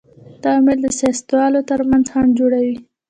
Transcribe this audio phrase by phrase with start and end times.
[0.41, 2.77] دا عامل د سیاستوالو تر منځ خنډ جوړوي.